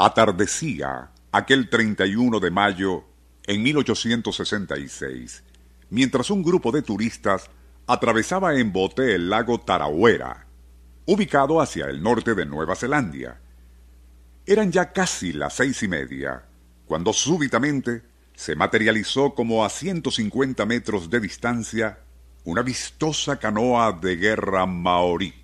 Atardecía 0.00 1.10
aquel 1.32 1.68
31 1.68 2.38
de 2.38 2.52
mayo 2.52 3.02
en 3.48 3.64
1866, 3.64 5.42
mientras 5.90 6.30
un 6.30 6.44
grupo 6.44 6.70
de 6.70 6.82
turistas 6.82 7.50
atravesaba 7.88 8.54
en 8.54 8.72
bote 8.72 9.16
el 9.16 9.28
lago 9.28 9.58
Tarawera, 9.58 10.46
ubicado 11.04 11.60
hacia 11.60 11.86
el 11.86 12.00
norte 12.00 12.36
de 12.36 12.46
Nueva 12.46 12.76
Zelanda. 12.76 13.40
Eran 14.46 14.70
ya 14.70 14.92
casi 14.92 15.32
las 15.32 15.54
seis 15.54 15.82
y 15.82 15.88
media, 15.88 16.44
cuando 16.86 17.12
súbitamente 17.12 18.02
se 18.36 18.54
materializó 18.54 19.34
como 19.34 19.64
a 19.64 19.68
150 19.68 20.64
metros 20.64 21.10
de 21.10 21.18
distancia 21.18 21.98
una 22.44 22.62
vistosa 22.62 23.40
canoa 23.40 23.90
de 24.00 24.14
guerra 24.14 24.64
maorí. 24.64 25.34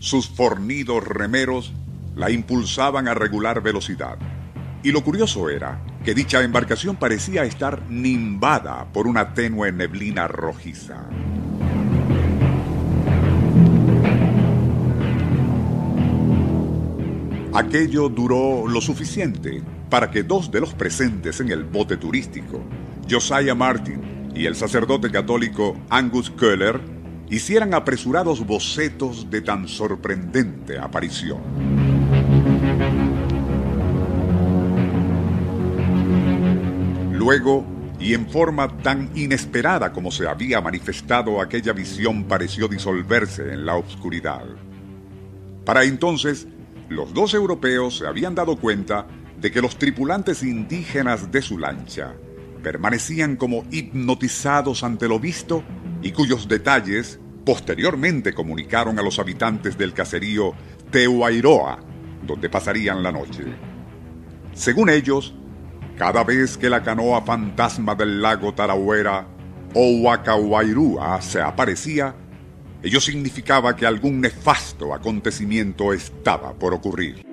Sus 0.00 0.30
fornidos 0.30 1.06
remeros 1.06 1.74
la 2.16 2.30
impulsaban 2.30 3.06
a 3.06 3.12
regular 3.12 3.62
velocidad. 3.62 4.16
Y 4.82 4.92
lo 4.92 5.04
curioso 5.04 5.50
era 5.50 5.84
que 6.02 6.14
dicha 6.14 6.42
embarcación 6.42 6.96
parecía 6.96 7.44
estar 7.44 7.82
nimbada 7.90 8.90
por 8.94 9.06
una 9.06 9.34
tenue 9.34 9.70
neblina 9.72 10.26
rojiza. 10.26 11.06
Aquello 17.52 18.08
duró 18.08 18.66
lo 18.66 18.80
suficiente 18.80 19.62
para 19.90 20.10
que 20.10 20.22
dos 20.22 20.50
de 20.50 20.60
los 20.60 20.72
presentes 20.72 21.40
en 21.40 21.50
el 21.50 21.64
bote 21.64 21.98
turístico, 21.98 22.62
Josiah 23.08 23.54
Martin 23.54 24.30
y 24.34 24.46
el 24.46 24.56
sacerdote 24.56 25.10
católico 25.10 25.76
Angus 25.90 26.30
Köhler, 26.30 26.80
hicieran 27.30 27.74
apresurados 27.74 28.44
bocetos 28.44 29.30
de 29.30 29.40
tan 29.40 29.68
sorprendente 29.68 30.78
aparición. 30.78 31.40
Luego, 37.12 37.64
y 38.00 38.14
en 38.14 38.28
forma 38.28 38.78
tan 38.78 39.10
inesperada 39.14 39.92
como 39.92 40.10
se 40.10 40.26
había 40.26 40.60
manifestado, 40.60 41.40
aquella 41.40 41.72
visión 41.72 42.24
pareció 42.24 42.66
disolverse 42.66 43.52
en 43.52 43.64
la 43.64 43.76
oscuridad. 43.76 44.44
Para 45.64 45.84
entonces, 45.84 46.48
los 46.88 47.14
dos 47.14 47.34
europeos 47.34 47.98
se 47.98 48.06
habían 48.06 48.34
dado 48.34 48.56
cuenta 48.56 49.06
de 49.38 49.52
que 49.52 49.62
los 49.62 49.76
tripulantes 49.76 50.42
indígenas 50.42 51.30
de 51.30 51.42
su 51.42 51.58
lancha 51.58 52.14
permanecían 52.62 53.36
como 53.36 53.64
hipnotizados 53.70 54.82
ante 54.82 55.06
lo 55.06 55.20
visto 55.20 55.62
y 56.02 56.12
cuyos 56.12 56.48
detalles 56.48 57.18
posteriormente 57.44 58.32
comunicaron 58.32 58.98
a 58.98 59.02
los 59.02 59.18
habitantes 59.18 59.76
del 59.76 59.92
caserío 59.92 60.52
Tehuairoa, 60.90 61.80
donde 62.26 62.48
pasarían 62.48 63.02
la 63.02 63.12
noche. 63.12 63.44
Según 64.52 64.90
ellos, 64.90 65.34
cada 65.96 66.24
vez 66.24 66.56
que 66.56 66.70
la 66.70 66.82
canoa 66.82 67.22
fantasma 67.22 67.94
del 67.94 68.22
lago 68.22 68.54
Tarahuera 68.54 69.26
o 69.74 69.90
Huacahuairúa 70.00 71.20
se 71.22 71.40
aparecía, 71.40 72.14
ello 72.82 73.00
significaba 73.00 73.76
que 73.76 73.86
algún 73.86 74.20
nefasto 74.20 74.94
acontecimiento 74.94 75.92
estaba 75.92 76.54
por 76.54 76.72
ocurrir. 76.74 77.29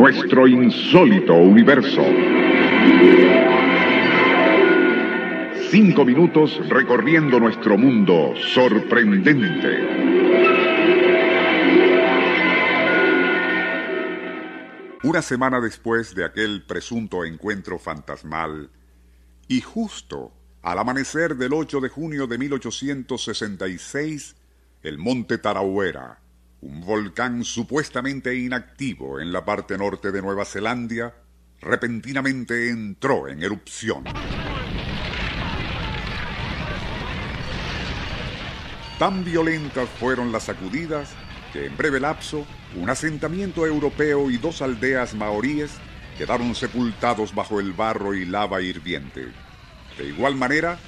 Nuestro 0.00 0.48
insólito 0.48 1.34
universo. 1.34 2.02
Cinco 5.70 6.06
minutos 6.06 6.58
recorriendo 6.70 7.38
nuestro 7.38 7.76
mundo 7.76 8.32
sorprendente. 8.54 9.68
Una 15.02 15.20
semana 15.20 15.60
después 15.60 16.14
de 16.14 16.24
aquel 16.24 16.64
presunto 16.64 17.26
encuentro 17.26 17.78
fantasmal, 17.78 18.70
y 19.48 19.60
justo 19.60 20.32
al 20.62 20.78
amanecer 20.78 21.36
del 21.36 21.52
8 21.52 21.78
de 21.78 21.90
junio 21.90 22.26
de 22.26 22.38
1866, 22.38 24.34
el 24.82 24.96
monte 24.96 25.36
Tarauera, 25.36 26.20
un 26.62 26.80
volcán 26.82 27.44
supuestamente 27.44 28.36
inactivo 28.36 29.20
en 29.20 29.32
la 29.32 29.44
parte 29.44 29.78
norte 29.78 30.12
de 30.12 30.20
Nueva 30.20 30.44
Zelanda, 30.44 31.14
repentinamente 31.60 32.70
entró 32.70 33.28
en 33.28 33.42
erupción. 33.42 34.04
Tan 38.98 39.24
violentas 39.24 39.88
fueron 39.88 40.30
las 40.30 40.44
sacudidas 40.44 41.10
que 41.54 41.64
en 41.66 41.76
breve 41.76 42.00
lapso 42.00 42.46
un 42.76 42.90
asentamiento 42.90 43.66
europeo 43.66 44.30
y 44.30 44.36
dos 44.36 44.60
aldeas 44.60 45.14
maoríes 45.14 45.72
quedaron 46.18 46.54
sepultados 46.54 47.34
bajo 47.34 47.60
el 47.60 47.72
barro 47.72 48.12
y 48.14 48.26
lava 48.26 48.60
hirviente. 48.60 49.28
De 49.96 50.06
igual 50.06 50.36
manera, 50.36 50.78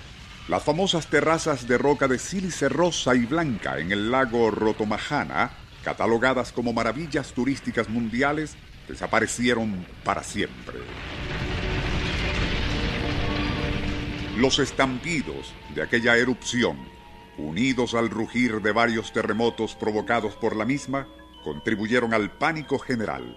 las 0.49 0.63
famosas 0.63 1.07
terrazas 1.07 1.67
de 1.67 1.79
roca 1.79 2.07
de 2.07 2.19
sílice 2.19 2.69
rosa 2.69 3.15
y 3.15 3.25
blanca 3.25 3.79
en 3.79 3.93
el 3.93 4.11
lago 4.11 4.51
Rotomajana, 4.51 5.62
catalogadas 5.83 6.53
como 6.53 6.73
maravillas 6.73 7.33
turísticas 7.33 7.89
mundiales, 7.89 8.57
desaparecieron 8.89 9.87
para 10.05 10.23
siempre. 10.23 10.79
Los 14.37 14.59
estampidos 14.59 15.53
de 15.75 15.83
aquella 15.83 16.17
erupción, 16.17 16.79
unidos 17.37 17.95
al 17.95 18.09
rugir 18.11 18.61
de 18.63 18.73
varios 18.73 19.13
terremotos 19.13 19.75
provocados 19.75 20.35
por 20.37 20.57
la 20.57 20.65
misma, 20.65 21.07
contribuyeron 21.45 22.15
al 22.15 22.31
pánico 22.39 22.79
general. 22.79 23.37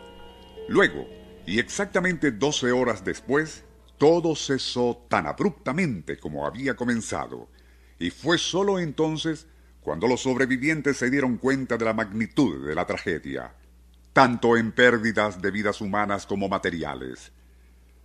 Luego, 0.68 1.08
y 1.46 1.60
exactamente 1.60 2.32
12 2.32 2.72
horas 2.72 3.04
después, 3.04 3.64
todo 3.98 4.36
cesó 4.36 5.06
tan 5.10 5.28
abruptamente 5.28 6.18
como 6.18 6.46
había 6.46 6.76
comenzado, 6.76 7.50
y 8.00 8.10
fue 8.10 8.38
sólo 8.38 8.80
entonces 8.80 9.48
cuando 9.86 10.08
los 10.08 10.20
sobrevivientes 10.20 10.98
se 10.98 11.10
dieron 11.10 11.38
cuenta 11.38 11.78
de 11.78 11.86
la 11.86 11.94
magnitud 11.94 12.68
de 12.68 12.76
la 12.76 12.86
tragedia 12.86 13.54
tanto 14.16 14.56
en 14.56 14.72
pérdidas 14.72 15.42
de 15.42 15.52
vidas 15.52 15.82
humanas 15.82 16.26
como 16.26 16.48
materiales. 16.48 17.34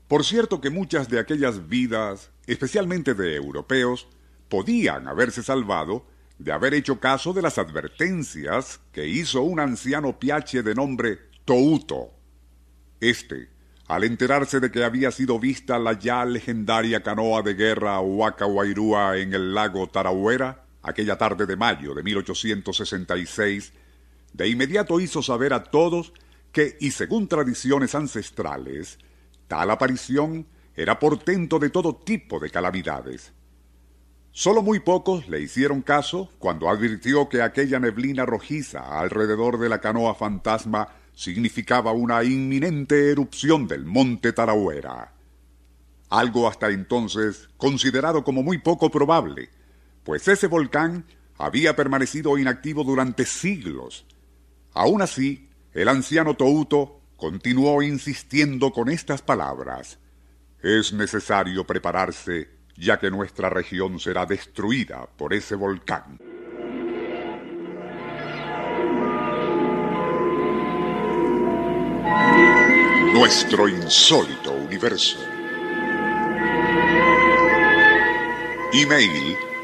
Por 0.09 0.25
cierto 0.25 0.61
que 0.61 0.69
muchas 0.69 1.09
de 1.09 1.21
aquellas 1.21 1.69
vidas, 1.69 2.33
especialmente 2.49 3.15
de 3.15 3.37
europeos, 3.37 4.09
podían 4.49 5.07
haberse 5.07 5.45
salvado 5.45 6.05
de 6.37 6.51
haber 6.51 6.75
hecho 6.75 6.99
caso 6.99 7.33
de 7.33 7.43
las 7.43 7.59
advertencias 7.59 8.81
que 8.91 9.07
hizo 9.07 9.43
un 9.43 9.61
anciano 9.61 10.19
piache 10.19 10.65
de 10.65 10.75
nombre 10.75 11.21
Touto. 11.45 12.11
Este, 12.99 13.49
al 13.87 14.03
enterarse 14.03 14.59
de 14.59 14.73
que 14.73 14.83
había 14.83 15.13
sido 15.13 15.39
vista 15.39 15.79
la 15.79 15.93
ya 15.93 16.25
legendaria 16.25 17.05
canoa 17.05 17.43
de 17.43 17.55
guerra 17.55 18.01
Huacahuairúa 18.01 19.19
en 19.19 19.33
el 19.33 19.55
lago 19.55 19.89
Tarahuera, 19.89 20.65
aquella 20.83 21.19
tarde 21.19 21.47
de 21.47 21.57
mayo 21.57 21.95
de 21.95 22.03
1866, 22.03 23.73
de 24.33 24.49
inmediato 24.49 25.01
hizo 25.01 25.23
saber 25.23 25.53
a 25.53 25.65
todos 25.65 26.13
que, 26.53 26.77
y 26.81 26.91
según 26.91 27.29
tradiciones 27.29 27.95
ancestrales, 27.95 28.99
tal 29.49 29.71
aparición 29.71 30.47
era 30.75 30.99
portento 30.99 31.59
de 31.59 31.71
todo 31.71 31.97
tipo 31.97 32.39
de 32.39 32.51
calamidades. 32.51 33.33
Solo 34.33 34.63
muy 34.63 34.79
pocos 34.79 35.29
le 35.29 35.41
hicieron 35.41 35.83
caso 35.83 36.31
cuando 36.39 36.71
advirtió 36.71 37.29
que 37.29 37.43
aquella 37.43 37.81
neblina 37.81 38.25
rojiza 38.25 39.01
alrededor 39.01 39.59
de 39.59 39.69
la 39.69 39.81
canoa 39.81 40.15
fantasma 40.15 40.89
significaba 41.15 41.93
una 41.93 42.23
inminente 42.23 43.11
erupción 43.11 43.67
del 43.67 43.85
monte 43.85 44.33
Tarahuera. 44.33 45.13
Algo 46.09 46.49
hasta 46.49 46.71
entonces 46.71 47.49
considerado 47.57 48.23
como 48.23 48.43
muy 48.43 48.59
poco 48.59 48.91
probable, 48.91 49.51
pues 50.11 50.27
ese 50.27 50.49
volcán 50.49 51.05
había 51.39 51.77
permanecido 51.77 52.37
inactivo 52.37 52.83
durante 52.83 53.25
siglos 53.25 54.05
Aún 54.75 55.03
así, 55.03 55.49
el 55.73 55.87
anciano 55.89 56.35
Touto 56.35 57.01
continuó 57.17 57.81
insistiendo 57.81 58.73
con 58.73 58.89
estas 58.89 59.23
palabras. 59.23 60.01
Es 60.63 60.93
necesario 60.93 61.65
prepararse 61.65 62.49
ya 62.77 62.99
que 62.99 63.09
nuestra 63.09 63.51
región 63.51 64.01
será 64.01 64.27
destruida 64.27 65.09
por 65.17 65.33
ese 65.33 65.55
volcán. 65.55 66.19
Nuestro 73.15 73.69
insólito 73.69 74.51
universo. 74.51 75.19
Email 78.73 79.50